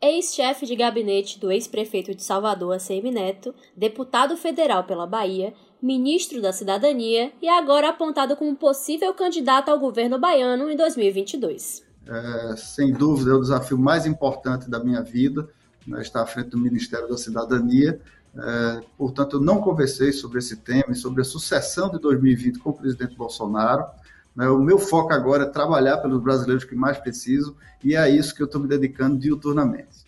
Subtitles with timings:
[0.00, 6.52] ex-chefe de gabinete do ex-prefeito de Salvador, ACM Neto, deputado federal pela Bahia, ministro da
[6.52, 11.82] Cidadania e agora apontado como possível candidato ao governo baiano em 2022.
[12.06, 15.48] É, sem dúvida, é o desafio mais importante da minha vida,
[15.86, 18.00] né, estar à frente do Ministério da Cidadania.
[18.36, 22.70] É, portanto, eu não conversei sobre esse tema e sobre a sucessão de 2020 com
[22.70, 23.84] o presidente Bolsonaro.
[24.34, 28.34] Né, o meu foco agora é trabalhar pelos brasileiros que mais precisam e é isso
[28.34, 30.06] que eu estou me dedicando diuturnamente.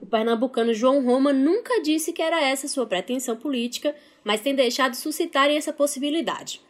[0.00, 3.94] O pernambucano João Roma nunca disse que era essa sua pretensão política,
[4.24, 6.60] mas tem deixado suscitarem essa possibilidade.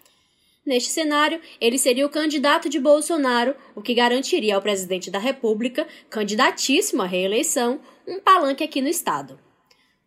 [0.64, 5.86] Neste cenário, ele seria o candidato de Bolsonaro, o que garantiria ao presidente da República,
[6.10, 9.38] candidatíssimo à reeleição, um palanque aqui no estado.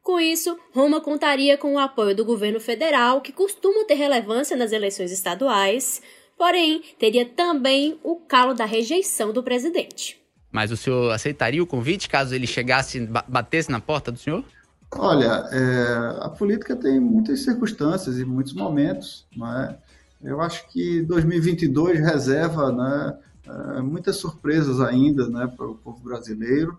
[0.04, 4.72] Com isso, Roma contaria com o apoio do governo federal, que costuma ter relevância nas
[4.72, 6.02] eleições estaduais,
[6.44, 10.22] porém teria também o calo da rejeição do presidente.
[10.52, 14.44] Mas o senhor aceitaria o convite caso ele chegasse, batesse na porta do senhor?
[14.94, 19.78] Olha, é, a política tem muitas circunstâncias e muitos momentos, não é?
[20.22, 23.18] Eu acho que 2022 reserva né,
[23.78, 26.78] é, muitas surpresas ainda né, para o povo brasileiro.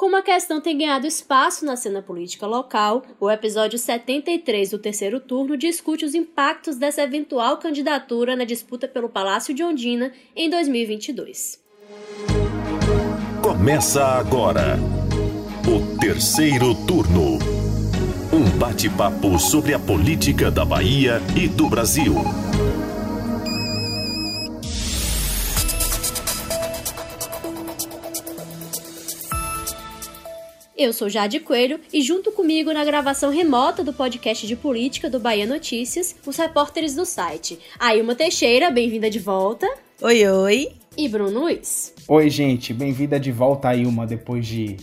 [0.00, 5.20] Como a questão tem ganhado espaço na cena política local, o episódio 73 do terceiro
[5.20, 11.60] turno discute os impactos dessa eventual candidatura na disputa pelo Palácio de Ondina em 2022.
[13.42, 14.78] Começa agora
[15.68, 17.38] o terceiro turno.
[18.32, 22.14] Um bate-papo sobre a política da Bahia e do Brasil.
[30.80, 35.20] Eu sou Jade Coelho e junto comigo na gravação remota do podcast de política do
[35.20, 37.58] Bahia Notícias, os repórteres do site.
[37.78, 39.70] Ailma Teixeira, bem-vinda de volta.
[40.00, 40.72] Oi, oi.
[40.96, 41.92] E Bruno Luiz.
[42.08, 44.78] Oi, gente, bem-vinda de volta, Ailma, depois de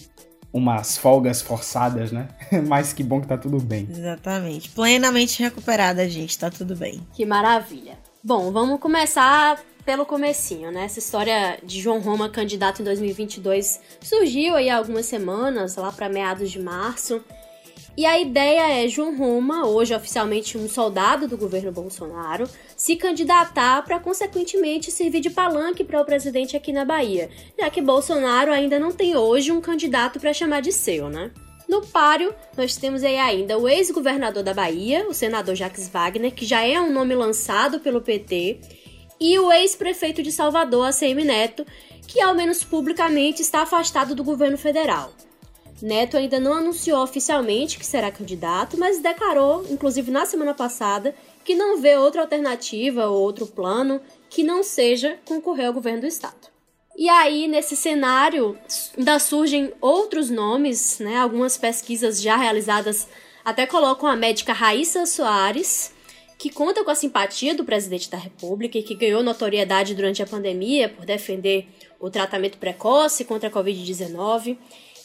[0.54, 2.28] umas folgas forçadas, né?
[2.67, 3.88] Mas que bom que tá tudo bem.
[3.89, 4.70] Exatamente.
[4.70, 7.02] Plenamente recuperada, gente, tá tudo bem.
[7.11, 7.98] Que maravilha.
[8.23, 10.83] Bom, vamos começar pelo comecinho, né?
[10.83, 16.09] Essa história de João Roma candidato em 2022 surgiu aí há algumas semanas, lá para
[16.09, 17.23] meados de março.
[17.95, 23.81] E a ideia é João Roma, hoje oficialmente um soldado do governo Bolsonaro, se candidatar
[23.86, 28.77] para consequentemente servir de palanque para o presidente aqui na Bahia, já que Bolsonaro ainda
[28.77, 31.31] não tem hoje um candidato para chamar de seu, né?
[31.67, 36.45] No páreo, nós temos aí ainda o ex-governador da Bahia, o senador Jacques Wagner, que
[36.45, 38.59] já é um nome lançado pelo PT
[39.20, 41.66] e o ex-prefeito de Salvador, ACM Neto,
[42.08, 45.11] que ao menos publicamente está afastado do governo federal.
[45.82, 51.14] Neto ainda não anunciou oficialmente que será candidato, mas declarou, inclusive na semana passada,
[51.45, 56.08] que não vê outra alternativa ou outro plano que não seja concorrer ao governo do
[56.08, 56.48] estado.
[56.98, 58.58] E aí, nesse cenário,
[58.98, 61.17] ainda surgem outros nomes, né?
[61.17, 63.08] Algumas pesquisas já realizadas
[63.45, 65.94] até colocam a médica Raíssa Soares,
[66.37, 70.27] que conta com a simpatia do presidente da República e que ganhou notoriedade durante a
[70.27, 71.67] pandemia por defender
[71.99, 74.58] o tratamento precoce contra a Covid-19.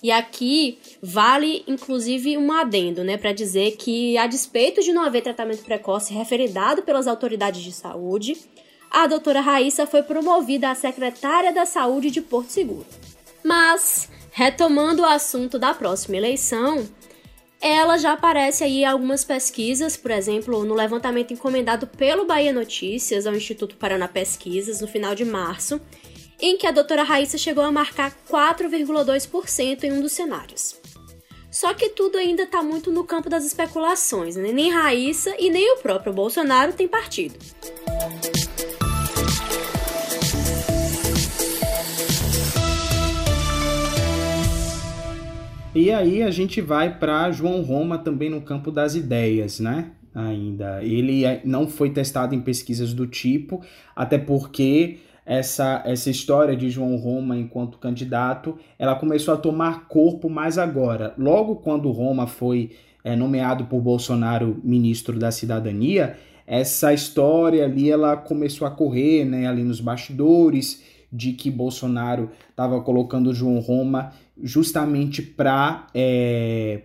[0.02, 5.22] E aqui vale inclusive um adendo, né, para dizer que a despeito de não haver
[5.22, 8.36] tratamento precoce referendado pelas autoridades de saúde,
[8.90, 12.84] a doutora Raíssa foi promovida a secretária da Saúde de Porto Seguro.
[13.42, 16.86] Mas, retomando o assunto da próxima eleição,
[17.62, 23.24] ela já aparece aí em algumas pesquisas, por exemplo, no levantamento encomendado pelo Bahia Notícias
[23.24, 25.80] ao Instituto Paraná Pesquisas no final de março,
[26.40, 30.74] em que a doutora Raíssa chegou a marcar 4,2% em um dos cenários.
[31.52, 34.50] Só que tudo ainda está muito no campo das especulações, né?
[34.50, 37.38] nem Raíssa e nem o próprio Bolsonaro têm partido.
[45.74, 49.92] E aí a gente vai para João Roma também no campo das ideias, né?
[50.14, 50.84] Ainda.
[50.84, 53.62] Ele é, não foi testado em pesquisas do tipo,
[53.96, 60.28] até porque essa, essa história de João Roma enquanto candidato, ela começou a tomar corpo
[60.28, 61.14] mais agora.
[61.16, 68.14] Logo quando Roma foi é, nomeado por Bolsonaro ministro da Cidadania, essa história ali ela
[68.14, 75.20] começou a correr, né, ali nos bastidores de que Bolsonaro estava colocando João Roma justamente
[75.22, 76.80] para é,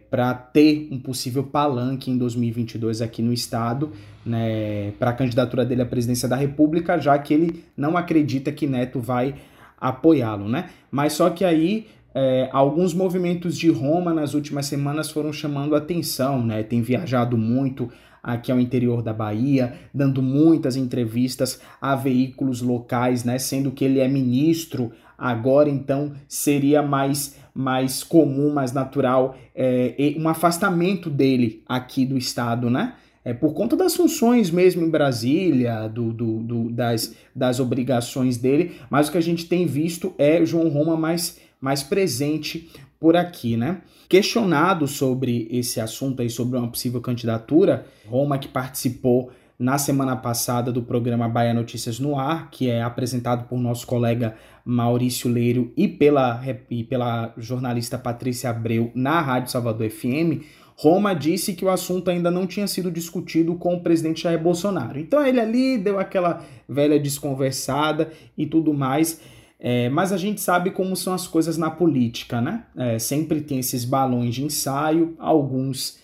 [0.53, 3.91] ter um possível palanque em 2022 aqui no estado,
[4.25, 8.67] né, para a candidatura dele à presidência da República, já que ele não acredita que
[8.67, 9.35] Neto vai
[9.79, 10.69] apoiá-lo, né?
[10.91, 16.43] Mas só que aí é, alguns movimentos de Roma nas últimas semanas foram chamando atenção,
[16.43, 16.63] né?
[16.63, 17.89] Tem viajado muito
[18.23, 23.37] aqui ao interior da Bahia, dando muitas entrevistas a veículos locais, né?
[23.37, 30.29] Sendo que ele é ministro agora então seria mais mais comum, mais natural, é, um
[30.29, 32.93] afastamento dele aqui do Estado, né?
[33.25, 38.75] É por conta das funções mesmo em Brasília, do, do, do, das, das obrigações dele,
[38.91, 42.69] mas o que a gente tem visto é João Roma mais, mais presente
[42.99, 43.81] por aqui, né?
[44.07, 50.71] Questionado sobre esse assunto aí, sobre uma possível candidatura, Roma que participou na semana passada
[50.71, 55.87] do programa Bahia Notícias no Ar, que é apresentado por nosso colega Maurício Leiro e
[55.87, 60.43] pela, e pela jornalista Patrícia Abreu na Rádio Salvador FM,
[60.75, 64.99] Roma disse que o assunto ainda não tinha sido discutido com o presidente Jair Bolsonaro.
[64.99, 69.19] Então ele ali deu aquela velha desconversada e tudo mais.
[69.59, 72.65] É, mas a gente sabe como são as coisas na política, né?
[72.77, 75.97] É, sempre tem esses balões de ensaio, alguns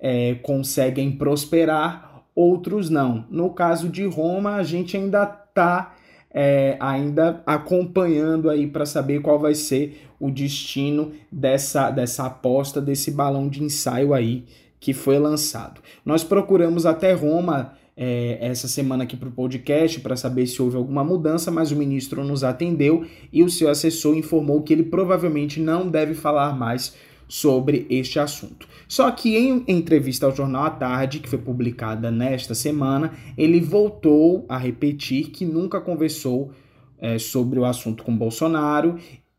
[0.00, 2.09] é, conseguem prosperar,
[2.40, 3.24] outros não.
[3.30, 5.94] No caso de Roma, a gente ainda está
[6.32, 13.10] é, ainda acompanhando aí para saber qual vai ser o destino dessa, dessa aposta, desse
[13.10, 14.44] balão de ensaio aí
[14.78, 15.80] que foi lançado.
[16.04, 20.76] Nós procuramos até Roma é, essa semana aqui para o podcast para saber se houve
[20.76, 25.60] alguma mudança, mas o ministro nos atendeu e o seu assessor informou que ele provavelmente
[25.60, 26.94] não deve falar mais
[27.30, 28.66] sobre este assunto.
[28.88, 34.44] Só que em entrevista ao Jornal à Tarde, que foi publicada nesta semana, ele voltou
[34.48, 36.50] a repetir que nunca conversou
[36.98, 38.96] é, sobre o assunto com Bolsonaro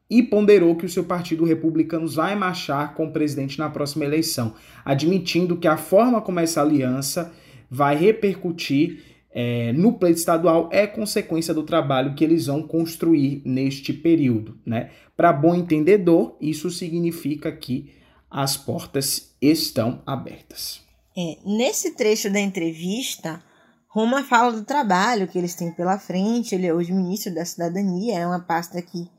[0.10, 4.54] e ponderou que o seu partido republicano vai marchar com o presidente na próxima eleição,
[4.86, 7.34] admitindo que a forma como essa aliança
[7.70, 13.94] vai repercutir é, no pleito estadual é consequência do trabalho que eles vão construir neste
[13.94, 14.60] período.
[14.66, 14.92] Né?
[15.16, 17.94] Para bom entendedor, isso significa que
[18.30, 20.82] as portas estão abertas.
[21.18, 23.44] É, nesse trecho da entrevista,
[23.88, 26.56] Roma fala do trabalho que eles têm pela frente.
[26.56, 29.10] Ele é hoje ministro da Cidadania, é uma pasta que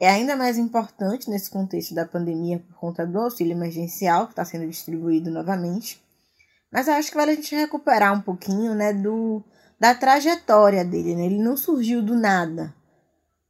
[0.00, 4.44] é ainda mais importante nesse contexto da pandemia por conta do auxílio emergencial que está
[4.44, 6.02] sendo distribuído novamente.
[6.72, 9.44] Mas eu acho que vale a gente recuperar um pouquinho né, do,
[9.78, 11.14] da trajetória dele.
[11.14, 11.26] Né?
[11.26, 12.74] Ele não surgiu do nada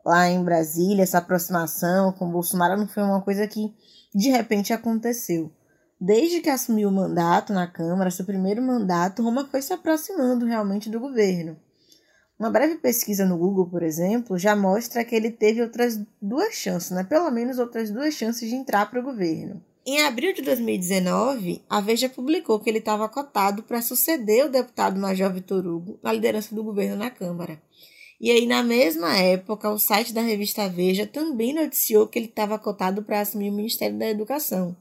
[0.04, 3.74] lá em Brasília, essa aproximação com Bolsonaro não foi uma coisa que
[4.14, 5.50] de repente aconteceu.
[5.98, 10.90] Desde que assumiu o mandato na Câmara, seu primeiro mandato, Roma foi se aproximando realmente
[10.90, 11.56] do governo.
[12.38, 16.90] Uma breve pesquisa no Google, por exemplo, já mostra que ele teve outras duas chances,
[16.90, 17.04] né?
[17.04, 19.64] pelo menos outras duas chances de entrar para o governo.
[19.86, 24.98] Em abril de 2019, a Veja publicou que ele estava cotado para suceder o deputado
[24.98, 27.60] Major Vitor Hugo na liderança do governo na Câmara.
[28.18, 32.58] E aí, na mesma época, o site da revista Veja também noticiou que ele estava
[32.58, 34.74] cotado para assumir o Ministério da Educação,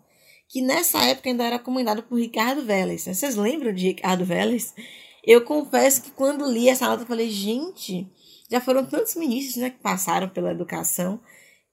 [0.48, 3.04] que nessa época ainda era comandado por Ricardo Vélez.
[3.04, 4.74] Vocês lembram de Ricardo Vélez?
[5.22, 8.08] Eu confesso que quando li essa nota, falei, gente,
[8.50, 11.20] já foram tantos ministros né, que passaram pela educação,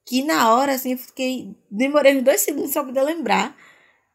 [0.07, 1.55] que na hora, assim, eu fiquei.
[1.71, 3.55] Demorei uns dois segundos só para lembrar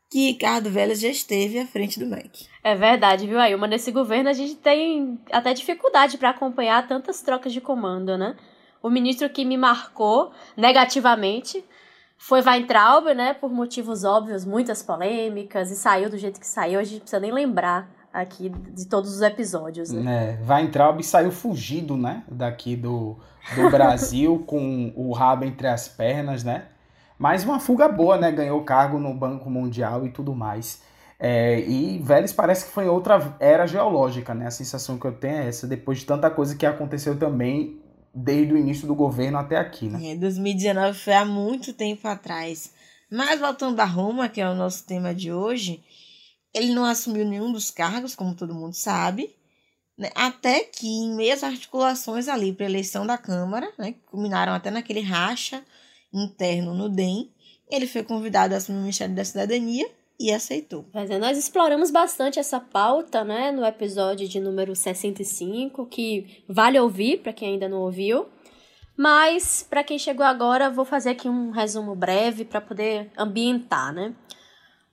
[0.10, 2.48] que Ricardo Vélez já esteve à frente do MEC.
[2.64, 3.68] É verdade, viu, Ailma?
[3.68, 8.36] Nesse governo a gente tem até dificuldade para acompanhar tantas trocas de comando, né?
[8.82, 11.64] O ministro que me marcou negativamente
[12.18, 13.34] foi Weintraub, né?
[13.34, 16.80] Por motivos óbvios, muitas polêmicas, e saiu do jeito que saiu.
[16.80, 20.40] A gente precisa nem lembrar aqui de todos os episódios, né?
[20.42, 22.24] É, Weintraub saiu fugido, né?
[22.32, 23.18] Daqui do,
[23.54, 26.66] do Brasil com o rabo entre as pernas, né?
[27.20, 28.32] Mas uma fuga boa, né?
[28.32, 30.82] Ganhou cargo no Banco Mundial e tudo mais.
[31.20, 34.48] É, e Vélez parece que foi outra era geológica, né?
[34.48, 37.82] A sensação que eu tenho é essa, depois de tanta coisa que aconteceu também
[38.14, 40.12] desde o início do governo até aqui, né?
[40.12, 42.72] É, 2019 foi há muito tempo atrás.
[43.12, 45.84] Mas voltando a Roma, que é o nosso tema de hoje,
[46.56, 49.36] ele não assumiu nenhum dos cargos, como todo mundo sabe,
[49.98, 50.10] né?
[50.16, 55.02] até que em meias articulações ali para eleição da Câmara, né, que culminaram até naquele
[55.02, 55.62] racha
[56.14, 57.30] interno no DEM,
[57.70, 59.86] ele foi convidado a assumir o Ministério da Cidadania
[60.18, 60.86] e aceitou.
[60.94, 66.80] Mas é, nós exploramos bastante essa pauta, né, no episódio de número 65, que vale
[66.80, 68.28] ouvir para quem ainda não ouviu.
[68.98, 74.16] Mas para quem chegou agora, vou fazer aqui um resumo breve para poder ambientar, né?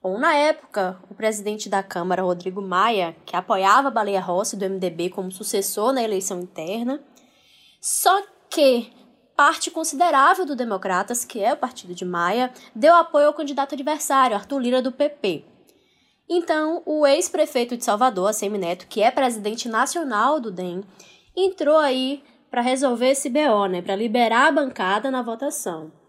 [0.03, 5.11] Bom, na época, o presidente da Câmara, Rodrigo Maia, que apoiava Baleia Rossi do MDB
[5.11, 7.01] como sucessor na eleição interna,
[7.81, 8.93] só que
[9.37, 14.35] parte considerável do Democratas, que é o partido de Maia, deu apoio ao candidato adversário,
[14.35, 15.45] Arthur Lira, do PP.
[16.29, 20.83] Então, o ex-prefeito de Salvador, Assemi Neto, que é presidente nacional do DEM,
[21.37, 26.02] entrou aí para resolver esse BO, né, para liberar a bancada na votação.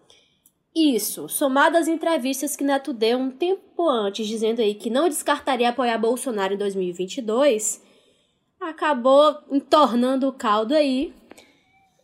[0.76, 5.70] Isso, somado às entrevistas que Neto deu um tempo antes, dizendo aí que não descartaria
[5.70, 7.82] apoiar Bolsonaro em 2022,
[8.60, 11.14] acabou entornando o caldo aí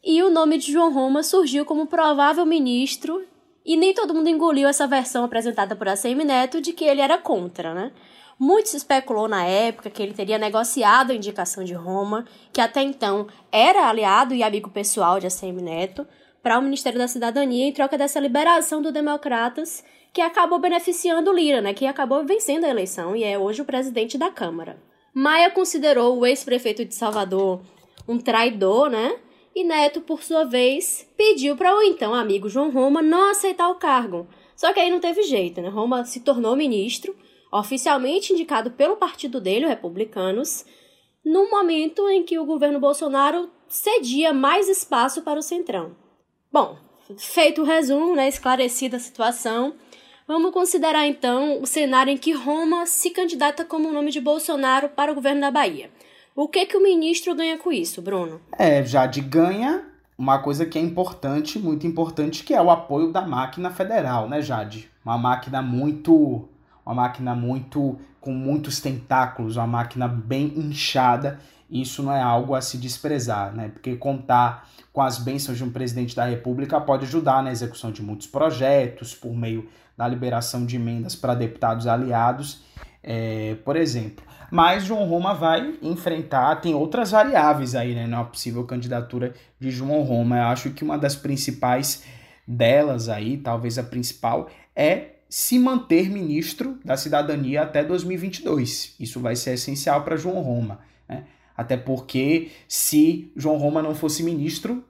[0.03, 3.25] e o nome de João Roma surgiu como provável ministro
[3.65, 7.17] e nem todo mundo engoliu essa versão apresentada por ACM Neto de que ele era
[7.17, 7.91] contra, né?
[8.37, 12.23] Muito se especulou na época que ele teria negociado a indicação de Roma,
[12.53, 16.07] que até então era aliado e amigo pessoal de ACM Neto,
[16.41, 21.61] para o Ministério da Cidadania em troca dessa liberação do Democratas, que acabou beneficiando Lira,
[21.61, 24.81] né, que acabou vencendo a eleição e é hoje o presidente da Câmara.
[25.13, 27.61] Maia considerou o ex-prefeito de Salvador
[28.09, 29.17] um traidor, né?
[29.55, 33.75] E Neto, por sua vez, pediu para o então amigo João Roma não aceitar o
[33.75, 34.27] cargo.
[34.55, 35.69] Só que aí não teve jeito, né?
[35.69, 37.15] Roma se tornou ministro,
[37.51, 40.65] oficialmente indicado pelo partido dele, o Republicanos,
[41.23, 45.95] no momento em que o governo Bolsonaro cedia mais espaço para o Centrão.
[46.51, 46.77] Bom,
[47.17, 49.73] feito o resumo, né, esclarecida a situação,
[50.27, 54.89] vamos considerar então o cenário em que Roma se candidata como o nome de Bolsonaro
[54.89, 55.91] para o governo da Bahia.
[56.35, 58.41] O que que o ministro ganha com isso, Bruno?
[58.57, 59.85] É, Jade ganha
[60.17, 64.41] uma coisa que é importante, muito importante, que é o apoio da máquina federal, né,
[64.41, 64.89] Jade?
[65.05, 66.47] Uma máquina muito
[66.89, 71.39] uma máquina muito com muitos tentáculos, uma máquina bem inchada.
[71.69, 73.69] Isso não é algo a se desprezar, né?
[73.69, 78.01] Porque contar com as bênçãos de um presidente da República pode ajudar na execução de
[78.01, 82.63] muitos projetos, por meio da liberação de emendas para deputados aliados,
[83.03, 84.25] é, por exemplo.
[84.51, 90.01] Mas João Roma vai enfrentar, tem outras variáveis aí, né, na possível candidatura de João
[90.01, 90.37] Roma.
[90.37, 92.03] Eu acho que uma das principais
[92.47, 98.95] delas aí, talvez a principal, é se manter ministro da cidadania até 2022.
[98.99, 100.79] Isso vai ser essencial para João Roma.
[101.07, 101.25] Né?
[101.59, 104.81] Até porque, se João Roma não fosse ministro,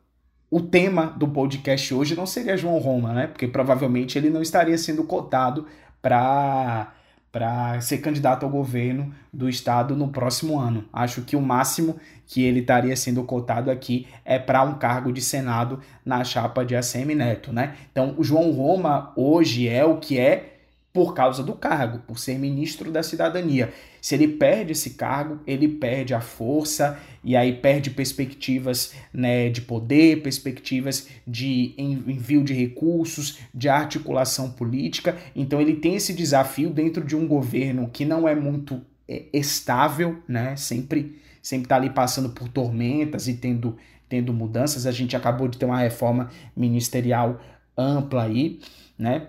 [0.52, 3.26] o tema do podcast hoje não seria João Roma, né?
[3.26, 5.66] Porque provavelmente ele não estaria sendo cotado
[6.00, 6.94] para
[7.32, 10.86] para ser candidato ao governo do estado no próximo ano.
[10.94, 15.22] Acho que o máximo que ele estaria sendo cotado aqui é para um cargo de
[15.22, 17.76] Senado na chapa de ACM Neto, né?
[17.92, 20.59] Então, o João Roma hoje é o que é
[20.91, 23.72] por causa do cargo, por ser ministro da cidadania.
[24.01, 29.62] Se ele perde esse cargo, ele perde a força e aí perde perspectivas né, de
[29.62, 35.15] poder, perspectivas de envio de recursos, de articulação política.
[35.36, 40.22] Então ele tem esse desafio dentro de um governo que não é muito é, estável,
[40.27, 40.55] né?
[40.55, 43.77] Sempre sempre está ali passando por tormentas e tendo
[44.08, 44.86] tendo mudanças.
[44.86, 47.39] A gente acabou de ter uma reforma ministerial
[47.77, 48.60] ampla aí,
[48.98, 49.27] né?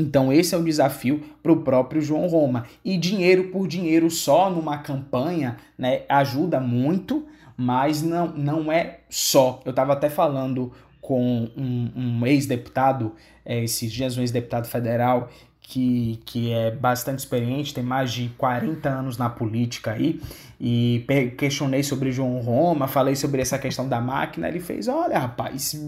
[0.00, 2.64] Então, esse é o desafio para o próprio João Roma.
[2.82, 9.60] E dinheiro por dinheiro só numa campanha né, ajuda muito, mas não, não é só.
[9.62, 13.12] Eu estava até falando com um, um ex-deputado,
[13.44, 15.28] é, esses dias, um ex-deputado federal,
[15.70, 20.20] que, que é bastante experiente, tem mais de 40 anos na política aí,
[20.60, 21.06] e
[21.38, 25.80] questionei sobre João Roma, falei sobre essa questão da máquina, ele fez, olha rapaz,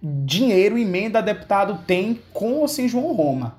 [0.00, 3.58] dinheiro emenda deputado tem com ou sem João Roma.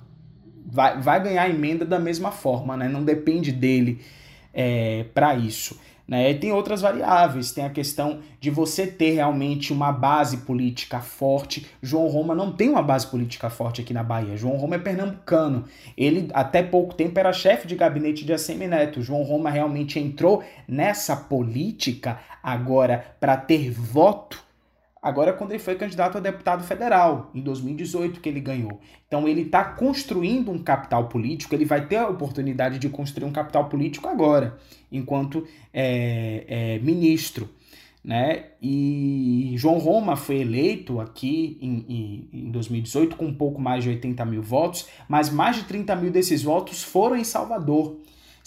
[0.65, 2.87] Vai, vai ganhar emenda da mesma forma, né?
[2.87, 3.99] Não depende dele
[4.53, 5.77] é, para isso.
[6.07, 6.31] Né?
[6.31, 11.67] E tem outras variáveis, tem a questão de você ter realmente uma base política forte.
[11.81, 14.37] João Roma não tem uma base política forte aqui na Bahia.
[14.37, 15.65] João Roma é pernambucano.
[15.97, 19.01] Ele até pouco tempo era chefe de gabinete de ACM Neto.
[19.01, 24.44] João Roma realmente entrou nessa política agora para ter voto
[25.05, 28.81] Agora, quando ele foi candidato a deputado federal, em 2018, que ele ganhou.
[29.07, 33.31] Então, ele está construindo um capital político, ele vai ter a oportunidade de construir um
[33.31, 34.57] capital político agora,
[34.91, 37.47] enquanto é, é, ministro.
[38.03, 38.45] Né?
[38.59, 43.91] E João Roma foi eleito aqui em, em, em 2018 com um pouco mais de
[43.91, 47.95] 80 mil votos, mas mais de 30 mil desses votos foram em Salvador.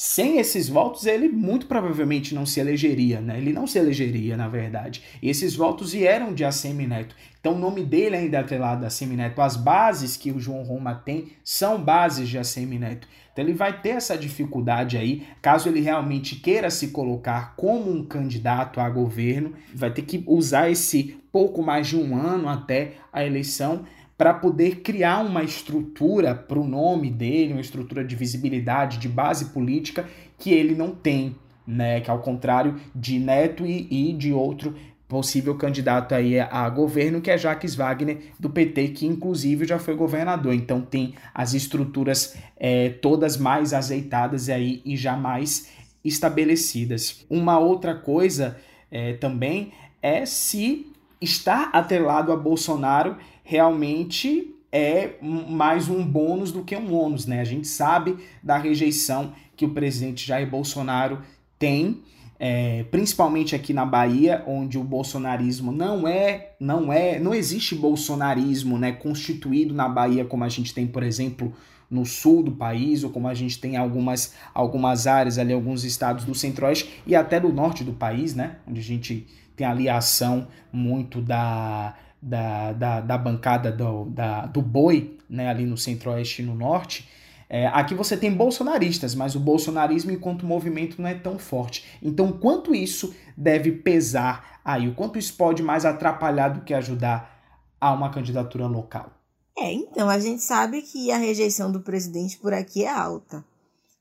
[0.01, 3.37] Sem esses votos, ele muito provavelmente não se elegeria, né?
[3.37, 5.03] Ele não se elegeria, na verdade.
[5.21, 7.17] E esses votos vieram de ACM Neto.
[7.41, 9.41] Então o nome dele ainda é atrelado a ACM Neto.
[9.41, 13.09] As bases que o João Roma tem são bases de ACM Neto.
[13.33, 18.05] Então ele vai ter essa dificuldade aí, caso ele realmente queira se colocar como um
[18.05, 23.25] candidato a governo, vai ter que usar esse pouco mais de um ano até a
[23.25, 23.85] eleição
[24.19, 29.47] para poder criar uma estrutura para o nome dele, uma estrutura de visibilidade, de base
[29.47, 30.07] política
[30.37, 32.01] que ele não tem, né?
[32.01, 34.75] Que ao contrário de Neto e, e de outro
[35.07, 39.95] possível candidato aí a governo, que é Jacques Wagner, do PT, que inclusive já foi
[39.95, 40.53] governador.
[40.53, 45.71] Então tem as estruturas é, todas mais azeitadas aí e jamais
[46.05, 47.25] estabelecidas.
[47.31, 48.59] Uma outra coisa
[48.91, 49.73] é, também
[50.03, 53.17] é se está atrelado a Bolsonaro
[53.49, 57.41] realmente é mais um bônus do que um ônus, né?
[57.41, 61.23] A gente sabe da rejeição que o presidente Jair Bolsonaro
[61.59, 62.03] tem
[62.39, 68.79] é, principalmente aqui na Bahia, onde o bolsonarismo não é, não é, não existe bolsonarismo,
[68.79, 71.53] né, constituído na Bahia como a gente tem, por exemplo,
[71.91, 76.27] no sul do país, ou como a gente tem algumas, algumas áreas ali, alguns estados
[76.27, 79.27] do centro-oeste e até do norte do país, né, onde a gente
[79.57, 85.49] tem ali a ação muito da, da, da, da bancada do, da, do boi, né,
[85.49, 87.09] ali no centro-oeste e no norte,
[87.49, 91.85] é, aqui você tem bolsonaristas, mas o bolsonarismo enquanto movimento não é tão forte.
[92.03, 94.87] Então, quanto isso deve pesar aí?
[94.87, 97.39] O quanto isso pode mais atrapalhar do que ajudar
[97.81, 99.11] a uma candidatura local?
[99.57, 103.43] É, então, a gente sabe que a rejeição do presidente por aqui é alta.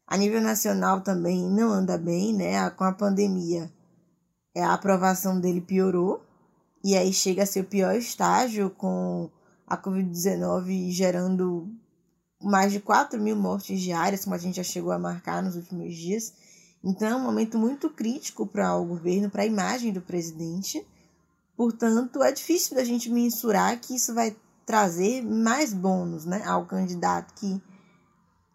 [0.06, 2.70] A nível nacional também não anda bem, né?
[2.72, 3.70] Com a pandemia,
[4.56, 6.22] é, a aprovação dele piorou.
[6.84, 9.30] E aí chega a ser o pior estágio com
[9.66, 11.70] a Covid-19 gerando
[12.42, 15.96] mais de 4 mil mortes diárias, como a gente já chegou a marcar nos últimos
[15.96, 16.34] dias.
[16.84, 20.86] Então é um momento muito crítico para o governo, para a imagem do presidente.
[21.56, 27.34] Portanto, é difícil da gente mensurar que isso vai trazer mais bônus né, ao candidato
[27.34, 27.62] que,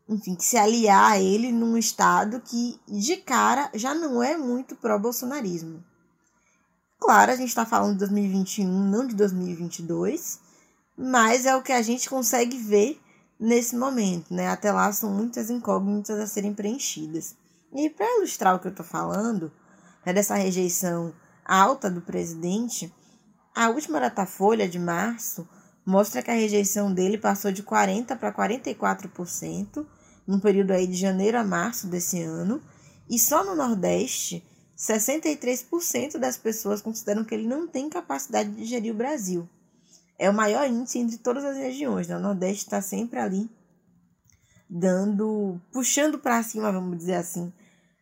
[0.09, 4.77] enfim, que se aliar a ele num estado que, de cara, já não é muito
[4.77, 5.83] pró-bolsonarismo.
[7.13, 10.41] Claro, a gente está falando de 2021, não de 2022,
[10.97, 12.99] mas é o que a gente consegue ver
[13.39, 14.49] nesse momento, né?
[14.49, 17.37] Até lá são muitas incógnitas a serem preenchidas.
[17.75, 19.53] E para ilustrar o que eu estou falando,
[20.07, 21.13] né, dessa rejeição
[21.45, 22.91] alta do presidente,
[23.55, 25.47] a última Datafolha de março
[25.85, 29.87] mostra que a rejeição dele passou de 40% para 44%,
[30.27, 32.63] num período aí de janeiro a março desse ano,
[33.07, 34.43] e só no Nordeste,
[34.83, 39.49] 63% das pessoas consideram que ele não tem capacidade de gerir o Brasil
[40.19, 42.09] é o maior índice entre todas as regiões.
[42.09, 42.17] Né?
[42.17, 43.49] O Nordeste está sempre ali
[44.69, 47.53] dando, puxando para cima, vamos dizer assim,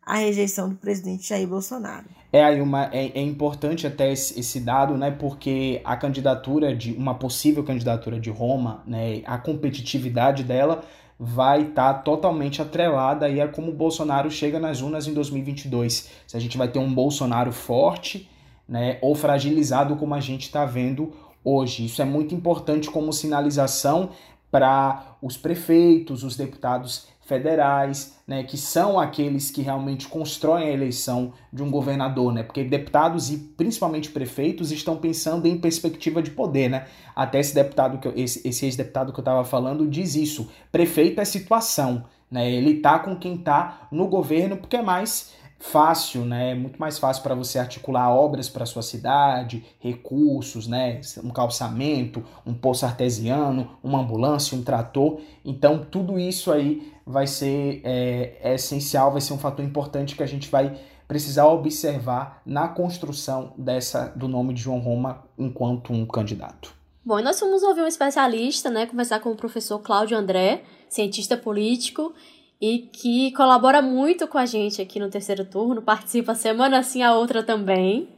[0.02, 2.06] a rejeição do presidente Jair Bolsonaro.
[2.32, 5.10] É aí uma é, é importante até esse, esse, dado, né?
[5.10, 9.20] Porque a candidatura de uma possível candidatura de Roma, né?
[9.26, 10.84] A competitividade dela
[11.22, 16.10] vai estar tá totalmente atrelada aí a como o Bolsonaro chega nas urnas em 2022.
[16.26, 18.26] Se a gente vai ter um Bolsonaro forte,
[18.66, 18.98] né?
[19.02, 21.12] Ou fragilizado como a gente está vendo
[21.44, 21.84] hoje.
[21.84, 24.10] Isso é muito importante como sinalização
[24.50, 31.32] para os prefeitos, os deputados federais, né, que são aqueles que realmente constroem a eleição
[31.52, 32.42] de um governador, né?
[32.42, 36.86] Porque deputados e principalmente prefeitos estão pensando em perspectiva de poder, né?
[37.14, 40.50] Até esse deputado que eu, esse, esse ex-deputado que eu estava falando diz isso.
[40.72, 42.50] Prefeito é situação, né?
[42.50, 46.52] Ele tá com quem tá no governo porque é mais fácil, né?
[46.52, 51.00] É muito mais fácil para você articular obras para sua cidade, recursos, né?
[51.22, 55.20] Um calçamento, um poço artesiano, uma ambulância, um trator.
[55.44, 60.22] Então, tudo isso aí vai ser é, é essencial, vai ser um fator importante que
[60.22, 66.06] a gente vai precisar observar na construção dessa do nome de João Roma enquanto um
[66.06, 66.72] candidato.
[67.04, 71.36] Bom, e nós fomos ouvir um especialista, né, conversar com o professor Cláudio André, cientista
[71.36, 72.14] político,
[72.60, 77.14] e que colabora muito com a gente aqui no terceiro turno, participa semana assim a
[77.16, 78.08] outra também.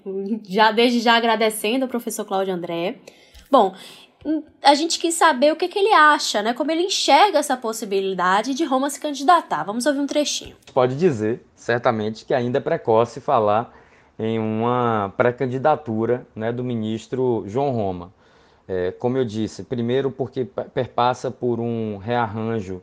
[0.48, 2.98] Já desde já agradecendo ao professor Cláudio André.
[3.50, 3.74] Bom,
[4.62, 6.54] a gente quis saber o que, que ele acha, né?
[6.54, 9.64] Como ele enxerga essa possibilidade de Roma se candidatar.
[9.64, 10.56] Vamos ouvir um trechinho.
[10.72, 13.74] Pode dizer, certamente, que ainda é precoce falar
[14.18, 18.12] em uma pré-candidatura né, do ministro João Roma.
[18.68, 22.82] É, como eu disse, primeiro porque perpassa por um rearranjo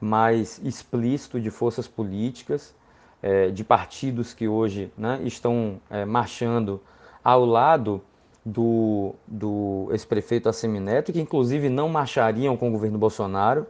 [0.00, 2.74] mais explícito de forças políticas,
[3.22, 6.80] é, de partidos que hoje né, estão é, marchando
[7.24, 8.00] ao lado
[8.46, 13.66] do, do ex-prefeito Assemineto, que inclusive não marchariam com o governo Bolsonaro,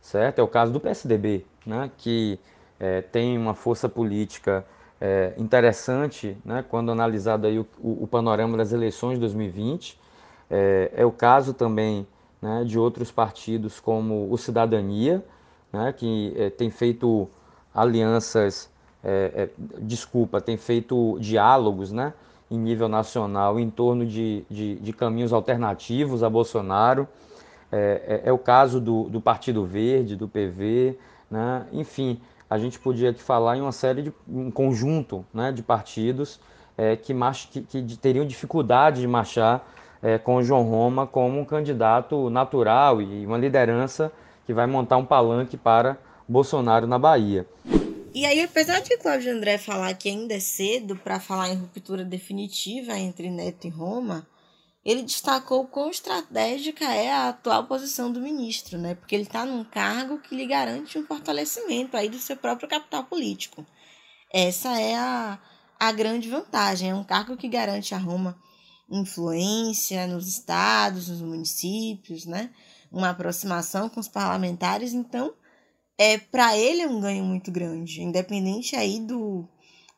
[0.00, 0.38] certo?
[0.38, 2.38] É o caso do PSDB, né, que
[2.78, 4.64] é, tem uma força política
[5.00, 9.98] é, interessante né, quando analisado aí o, o, o, panorama das eleições de 2020.
[10.48, 12.06] É, é o caso também
[12.40, 15.24] né, de outros partidos como o Cidadania,
[15.72, 17.28] né, que é, tem feito
[17.74, 18.70] alianças,
[19.02, 19.48] é, é,
[19.80, 22.14] desculpa, tem feito diálogos né,
[22.50, 27.06] em nível nacional em torno de, de, de caminhos alternativos a Bolsonaro.
[27.70, 30.98] É, é, o caso do, do Partido Verde, do PV,
[31.30, 35.62] né, enfim, a gente podia aqui falar em uma série de um conjunto né, de
[35.62, 36.40] partidos
[37.02, 39.70] que, march, que, que, teriam dificuldade de marchar
[40.24, 44.10] com o João Roma como um candidato natural e uma liderança
[44.46, 47.46] que vai montar um palanque para Bolsonaro na Bahia.
[48.12, 52.04] E aí, apesar de Cláudio André falar que ainda é cedo para falar em ruptura
[52.04, 54.26] definitiva entre Neto e Roma,
[54.84, 58.96] ele destacou quão estratégica é a atual posição do ministro, né?
[58.96, 63.04] Porque ele está num cargo que lhe garante um fortalecimento aí do seu próprio capital
[63.04, 63.64] político.
[64.32, 65.38] Essa é a,
[65.78, 66.90] a grande vantagem.
[66.90, 68.36] É um cargo que garante a Roma
[68.90, 72.50] influência nos estados, nos municípios, né?
[72.90, 75.32] Uma aproximação com os parlamentares, então
[76.02, 79.46] é para ele é um ganho muito grande, independente aí do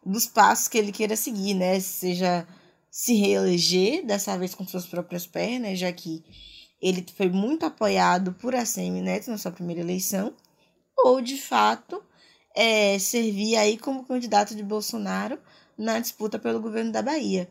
[0.04, 1.78] dos passos que ele queira seguir, né?
[1.78, 2.44] Seja
[2.90, 6.24] se reeleger, dessa vez com suas próprias pernas, já que
[6.80, 10.34] ele foi muito apoiado por ACM Neto na sua primeira eleição,
[11.04, 12.02] ou de fato
[12.52, 15.38] é, servir aí como candidato de Bolsonaro
[15.78, 17.48] na disputa pelo governo da Bahia.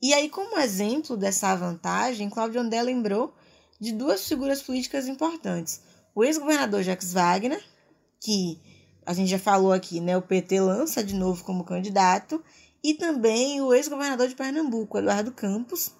[0.00, 3.34] E aí, como exemplo dessa vantagem, Cláudio André lembrou
[3.78, 5.82] de duas figuras políticas importantes.
[6.14, 7.62] O ex-governador Jacques Wagner,
[8.22, 8.60] que
[9.04, 10.16] a gente já falou aqui, né?
[10.16, 12.42] O PT lança de novo como candidato,
[12.82, 15.92] e também o ex-governador de Pernambuco, Eduardo Campos,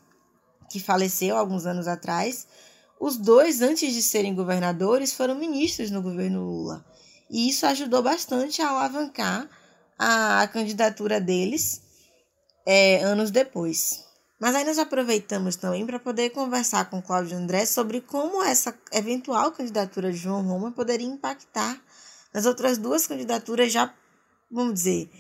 [0.70, 2.46] que faleceu alguns anos atrás.
[3.00, 6.84] Os dois, antes de serem governadores, foram ministros no governo Lula.
[7.30, 9.48] E isso ajudou bastante a alavancar
[9.98, 11.82] a candidatura deles
[12.66, 14.04] é, anos depois.
[14.40, 19.52] Mas aí nós aproveitamos também para poder conversar com Cláudio André sobre como essa eventual
[19.52, 21.80] candidatura de João Roma poderia impactar
[22.32, 23.92] nas outras duas candidaturas já,
[24.50, 25.10] vamos dizer,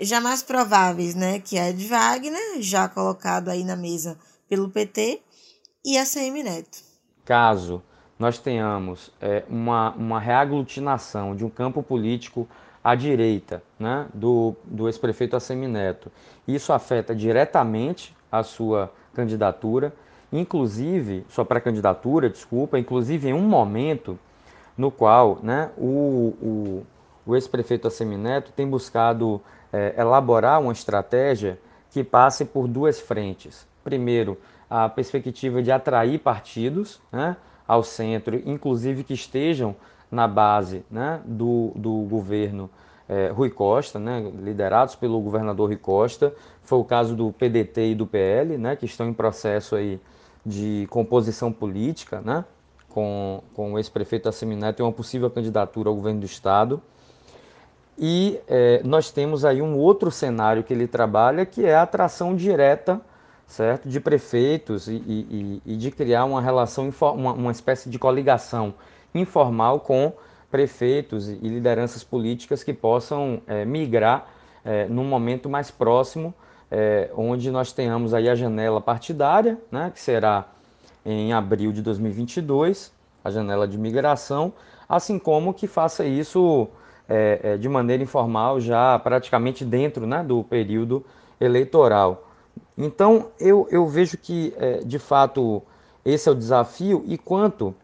[0.00, 1.40] já mais prováveis, né?
[1.40, 4.18] Que é a de Wagner, já colocado aí na mesa
[4.48, 5.20] pelo PT,
[5.84, 6.78] e a CM Neto.
[7.24, 7.82] Caso
[8.18, 12.48] nós tenhamos é, uma, uma reaglutinação de um campo político
[12.82, 16.10] à direita né, do, do ex-prefeito Assemineto.
[16.46, 19.94] Isso afeta diretamente a sua candidatura,
[20.32, 24.18] inclusive, sua pré-candidatura, desculpa, inclusive em um momento
[24.78, 26.86] no qual né, o, o,
[27.26, 31.58] o ex-prefeito Assemineto tem buscado é, elaborar uma estratégia
[31.90, 33.66] que passe por duas frentes.
[33.82, 34.38] Primeiro,
[34.70, 37.36] a perspectiva de atrair partidos né,
[37.66, 39.74] ao centro, inclusive que estejam
[40.10, 42.70] na base né, do, do governo
[43.08, 46.32] é, Rui Costa, né, liderados pelo governador Rui Costa.
[46.62, 50.00] Foi o caso do PDT e do PL, né, que estão em processo aí
[50.46, 52.44] de composição política, né,
[52.98, 56.82] com, com o ex-prefeito Assemineto e uma possível candidatura ao governo do Estado.
[57.96, 62.34] E é, nós temos aí um outro cenário que ele trabalha, que é a atração
[62.34, 63.00] direta
[63.46, 68.74] certo, de prefeitos e, e, e de criar uma relação, uma, uma espécie de coligação
[69.14, 70.12] informal com
[70.50, 74.26] prefeitos e lideranças políticas que possam é, migrar
[74.64, 76.34] é, num momento mais próximo,
[77.16, 80.46] onde nós tenhamos aí a janela partidária, né, que será
[81.10, 82.92] em abril de 2022,
[83.24, 84.52] a janela de migração,
[84.86, 86.68] assim como que faça isso
[87.08, 91.04] é, é, de maneira informal já praticamente dentro né, do período
[91.40, 92.28] eleitoral.
[92.76, 95.62] Então eu, eu vejo que é, de fato
[96.04, 97.74] esse é o desafio e quanto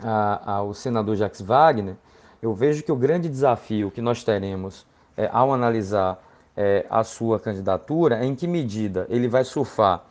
[0.00, 1.96] a, ao senador Jacques Wagner,
[2.40, 6.22] eu vejo que o grande desafio que nós teremos é, ao analisar
[6.56, 10.04] é, a sua candidatura é em que medida ele vai surfar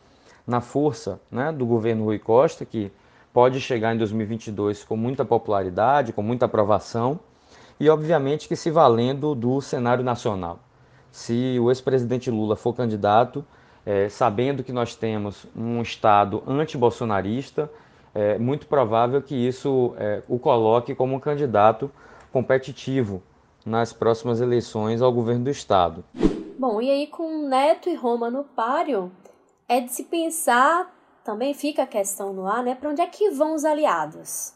[0.45, 2.91] na força né, do governo Rui Costa, que
[3.33, 7.19] pode chegar em 2022 com muita popularidade, com muita aprovação,
[7.79, 10.59] e obviamente que se valendo do cenário nacional.
[11.11, 13.45] Se o ex-presidente Lula for candidato,
[13.85, 17.69] é, sabendo que nós temos um Estado anti-bolsonarista,
[18.13, 21.91] é muito provável que isso é, o coloque como um candidato
[22.31, 23.21] competitivo
[23.65, 26.03] nas próximas eleições ao governo do Estado.
[26.57, 29.11] Bom, e aí com Neto e Roma no páreo,
[29.67, 33.29] é de se pensar, também fica a questão no ar, né, para onde é que
[33.31, 34.53] vão os aliados?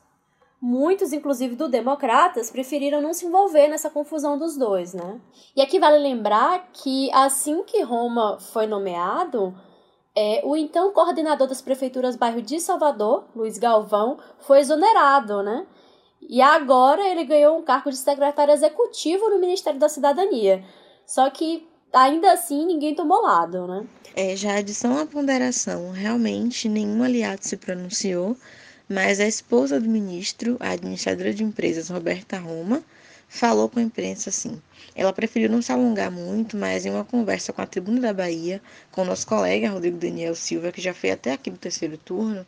[0.61, 5.21] Muitos, inclusive do Democratas, preferiram não se envolver nessa confusão dos dois, né?
[5.55, 9.55] E aqui vale lembrar que assim que Roma foi nomeado,
[10.13, 15.65] é, o então coordenador das prefeituras bairro de Salvador, Luiz Galvão, foi exonerado, né?
[16.21, 20.61] E agora ele ganhou um cargo de secretário executivo no Ministério da Cidadania.
[21.05, 23.85] Só que ainda assim ninguém tomou lado, né?
[24.15, 28.35] É, já adição à ponderação, realmente nenhum aliado se pronunciou,
[28.87, 32.83] mas a esposa do ministro, a administradora de empresas Roberta Roma,
[33.29, 34.59] falou com a imprensa assim.
[34.95, 38.61] Ela preferiu não se alongar muito, mas em uma conversa com a Tribuna da Bahia,
[38.91, 42.45] com nosso colega Rodrigo Daniel Silva, que já foi até aqui no terceiro turno,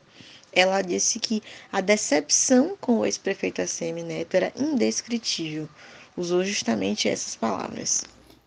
[0.52, 5.70] ela disse que a decepção com o ex-prefeito ACM Neto era indescritível.
[6.18, 8.04] Usou justamente essas palavras.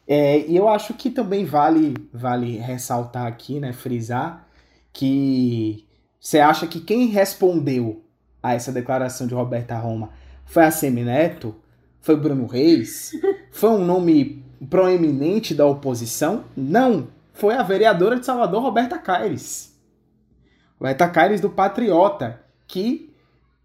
[0.07, 4.47] É, e eu acho que também vale, vale ressaltar aqui, né, frisar,
[4.93, 5.87] que
[6.21, 8.05] você acha que quem respondeu
[8.43, 10.11] a essa declaração de Roberta Roma
[10.45, 11.55] foi a Semineto?
[12.01, 13.13] Foi Bruno Reis?
[13.51, 16.45] Foi um nome proeminente da oposição?
[16.55, 17.09] Não.
[17.33, 19.75] Foi a vereadora de Salvador, Roberta Caires.
[20.79, 23.15] Roberta Caires do Patriota, que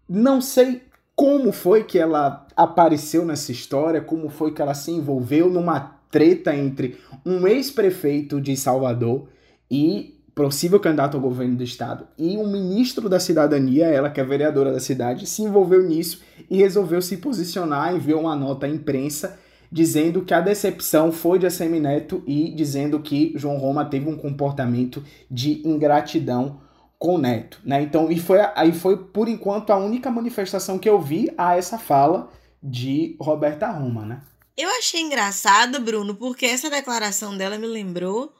[0.08, 0.82] não sei
[1.14, 6.54] como foi que ela apareceu nessa história, como foi que ela se envolveu numa treta
[6.54, 9.28] entre um ex-prefeito de Salvador
[9.70, 14.24] e possível candidato ao governo do estado e um ministro da cidadania, ela que é
[14.24, 19.38] vereadora da cidade, se envolveu nisso e resolveu se posicionar, enviou uma nota à imprensa
[19.70, 25.02] dizendo que a decepção foi de Assemineto e dizendo que João Roma teve um comportamento
[25.30, 26.60] de ingratidão
[26.98, 27.82] com o Neto, né?
[27.82, 31.78] Então, e foi aí foi por enquanto a única manifestação que eu vi a essa
[31.78, 32.28] fala
[32.62, 34.20] de Roberta Roma, né?
[34.56, 38.32] Eu achei engraçado, Bruno, porque essa declaração dela me lembrou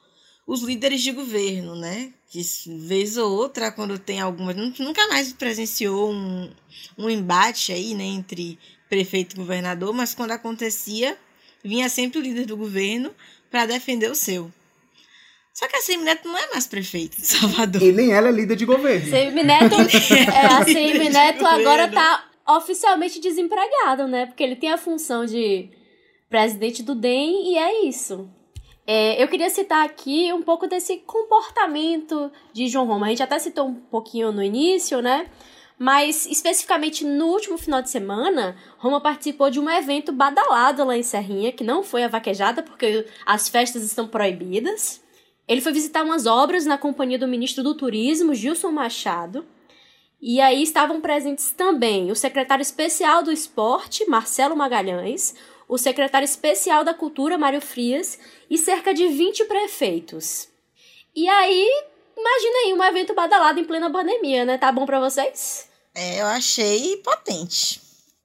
[0.46, 2.12] os líderes de governo, né?
[2.28, 4.52] Que vez ou outra, quando tem alguma.
[4.52, 6.50] Nunca mais presenciou um,
[6.98, 11.16] um embate aí, né, entre prefeito e governador, mas quando acontecia,
[11.62, 13.14] vinha sempre o líder do governo
[13.50, 14.50] para defender o seu.
[15.52, 17.82] Só que a Semineto não é mais prefeito de Salvador.
[17.82, 19.08] E nem ela é líder de governo.
[19.08, 19.74] Semineto,
[20.14, 24.26] é, a Semineto agora tá oficialmente desempregado, né?
[24.26, 25.70] Porque ele tem a função de
[26.30, 28.30] presidente do DEM e é isso.
[28.86, 33.06] É, eu queria citar aqui um pouco desse comportamento de João Roma.
[33.06, 35.28] A gente até citou um pouquinho no início, né?
[35.78, 41.02] Mas, especificamente no último final de semana, Roma participou de um evento badalado lá em
[41.02, 45.02] Serrinha, que não foi a vaquejada, porque as festas estão proibidas.
[45.48, 49.44] Ele foi visitar umas obras na companhia do ministro do Turismo, Gilson Machado.
[50.20, 55.34] E aí estavam presentes também o secretário especial do esporte, Marcelo Magalhães,
[55.70, 58.18] o secretário especial da Cultura, Mário Frias,
[58.50, 60.48] e cerca de 20 prefeitos.
[61.14, 61.84] E aí,
[62.18, 64.58] imagina aí um evento badalado em plena pandemia, né?
[64.58, 65.68] Tá bom para vocês?
[65.94, 67.80] É, eu achei potente.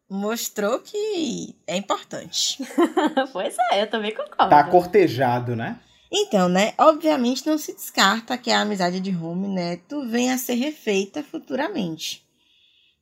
[0.10, 2.58] Mostrou que é importante.
[3.32, 4.50] pois é, eu também concordo.
[4.50, 5.80] Tá cortejado, né?
[6.12, 6.74] Então, né?
[6.80, 12.25] Obviamente não se descarta que a amizade de Rome Neto venha a ser refeita futuramente.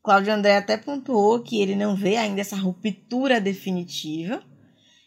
[0.04, 4.44] Cláudio André até pontuou que ele não vê ainda essa ruptura definitiva.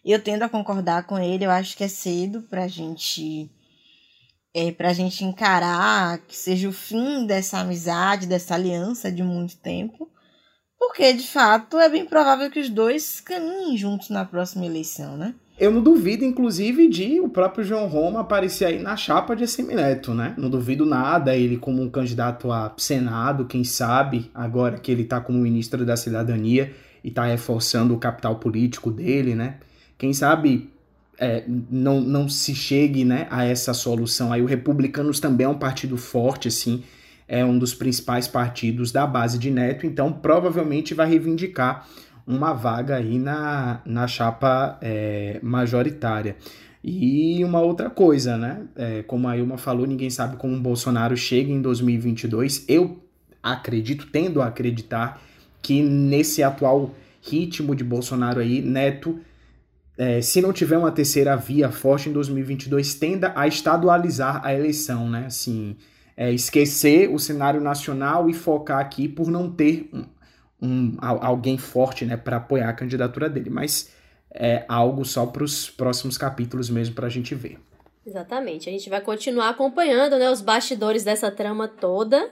[0.03, 3.51] Eu tendo a concordar com ele, eu acho que é cedo pra gente
[4.55, 10.11] é, pra gente encarar que seja o fim dessa amizade, dessa aliança de muito tempo,
[10.79, 15.35] porque de fato é bem provável que os dois caminhem juntos na próxima eleição, né?
[15.59, 20.13] Eu não duvido, inclusive, de o próprio João Roma aparecer aí na chapa de Assemineto,
[20.13, 20.35] né?
[20.37, 25.19] Não duvido nada, ele como um candidato a Senado, quem sabe, agora que ele tá
[25.19, 29.57] como ministro da Cidadania e tá reforçando o capital político dele, né?
[29.97, 30.69] Quem sabe
[31.19, 34.33] é, não, não se chegue né, a essa solução.
[34.33, 36.83] Aí o Republicanos também é um partido forte, assim,
[37.27, 41.89] é um dos principais partidos da base de Neto, então provavelmente vai reivindicar
[42.27, 46.37] uma vaga aí na, na chapa é, majoritária.
[46.83, 48.63] E uma outra coisa, né?
[48.77, 52.65] É, como a Ilma falou, ninguém sabe como o Bolsonaro chega em 2022.
[52.69, 53.03] Eu
[53.43, 55.21] acredito, tendo a acreditar,
[55.63, 59.21] que nesse atual ritmo de Bolsonaro aí, Neto
[59.99, 65.09] é, se não tiver uma terceira via forte em 2022, tenda a estadualizar a eleição,
[65.09, 65.25] né?
[65.27, 65.77] Assim,
[66.15, 69.91] é, esquecer o cenário nacional e focar aqui por não ter
[70.61, 73.51] um, alguém forte, né, para apoiar a candidatura dele.
[73.51, 73.95] Mas
[74.31, 77.59] é algo só para os próximos capítulos mesmo para a gente ver.
[78.07, 78.69] Exatamente.
[78.69, 82.31] A gente vai continuar acompanhando, né, os bastidores dessa trama toda.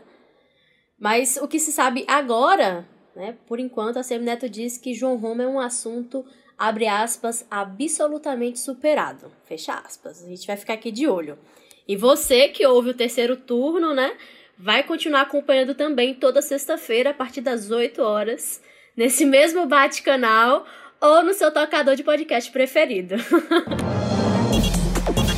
[0.99, 5.43] Mas o que se sabe agora, né, por enquanto, a Semineto diz que João Roma
[5.43, 6.25] é um assunto
[6.59, 10.25] abre aspas, absolutamente superado, fecha aspas.
[10.25, 11.39] A gente vai ficar aqui de olho.
[11.87, 14.17] E você que ouve o terceiro turno, né,
[14.59, 18.61] vai continuar acompanhando também toda sexta-feira a partir das 8 horas,
[18.97, 20.67] nesse mesmo bate-canal
[21.01, 23.17] ou no seu tocador de podcast preferido.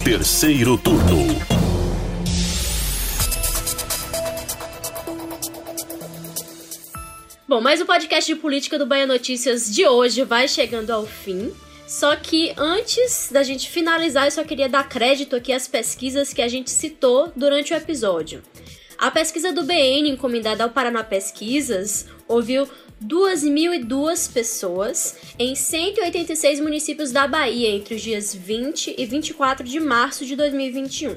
[0.04, 1.26] Terceiro turno.
[7.48, 11.52] Bom, mas o podcast de política do Bahia Notícias de hoje vai chegando ao fim.
[11.86, 16.42] Só que antes da gente finalizar, eu só queria dar crédito aqui às pesquisas que
[16.42, 18.42] a gente citou durante o episódio.
[18.98, 22.66] A pesquisa do BN, encomendada ao Paraná Pesquisas, ouviu
[23.04, 30.24] 2.002 pessoas em 186 municípios da Bahia entre os dias 20 e 24 de março
[30.24, 31.16] de 2021.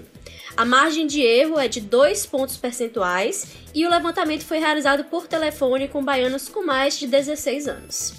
[0.58, 5.26] A margem de erro é de 2 pontos percentuais e o levantamento foi realizado por
[5.26, 8.14] telefone com baianos com mais de 16 anos.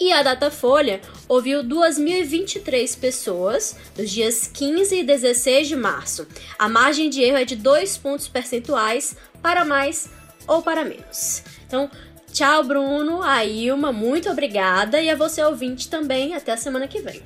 [0.00, 6.26] E a Datafolha ouviu 2.023 pessoas nos dias 15 e 16 de março.
[6.58, 10.08] A margem de erro é de 2 pontos percentuais para mais
[10.46, 11.42] ou para menos.
[11.66, 11.90] Então,
[12.32, 16.34] tchau, Bruno, a Ilma, muito obrigada e a você ouvinte também.
[16.34, 17.22] Até a semana que vem.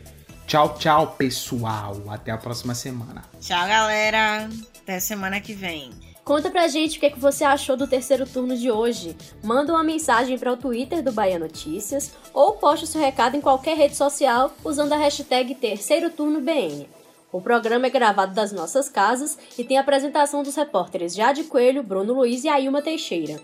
[0.46, 2.02] Tchau, tchau, pessoal.
[2.08, 3.22] Até a próxima semana.
[3.40, 4.48] Tchau, galera.
[4.82, 5.90] Até semana que vem.
[6.28, 9.16] Conta pra gente o que, é que você achou do terceiro turno de hoje.
[9.42, 13.74] Manda uma mensagem para o Twitter do Bahia Notícias ou poste seu recado em qualquer
[13.78, 16.86] rede social usando a hashtag Terceiro Turno BN.
[17.32, 21.82] O programa é gravado das nossas casas e tem a apresentação dos repórteres Jade Coelho,
[21.82, 23.40] Bruno Luiz e Ailma Teixeira.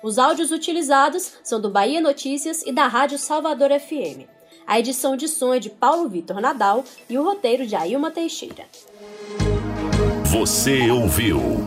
[0.00, 4.28] Os áudios utilizados são do Bahia Notícias e da Rádio Salvador FM.
[4.64, 8.64] A edição de som é de Paulo Vitor Nadal e o roteiro de Ailma Teixeira.
[10.30, 11.66] Você ouviu